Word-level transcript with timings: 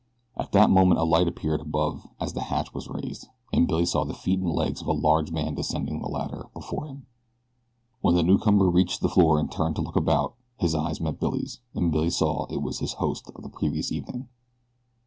At 0.35 0.51
that 0.53 0.71
moment 0.71 0.99
a 0.99 1.03
light 1.03 1.27
appeared 1.27 1.61
above 1.61 2.07
as 2.19 2.33
the 2.33 2.41
hatch 2.45 2.73
was 2.73 2.87
raised, 2.89 3.27
and 3.53 3.67
Billy 3.67 3.85
saw 3.85 4.03
the 4.03 4.15
feet 4.15 4.39
and 4.39 4.49
legs 4.49 4.81
of 4.81 4.87
a 4.87 4.93
large 4.93 5.29
man 5.31 5.53
descending 5.53 5.99
the 6.01 6.07
ladder 6.09 6.47
from 6.53 6.63
above. 6.63 6.97
When 8.01 8.15
the 8.15 8.23
newcomer 8.23 8.67
reached 8.67 9.01
the 9.01 9.09
floor 9.09 9.39
and 9.39 9.51
turned 9.51 9.75
to 9.75 9.83
look 9.83 9.95
about 9.95 10.33
his 10.57 10.73
eyes 10.73 10.99
met 10.99 11.19
Billy's, 11.19 11.59
and 11.75 11.91
Billy 11.91 12.09
saw 12.09 12.47
that 12.47 12.55
it 12.55 12.63
was 12.63 12.79
his 12.79 12.93
host 12.93 13.29
of 13.35 13.43
the 13.43 13.49
previous 13.49 13.91
evening. 13.91 14.27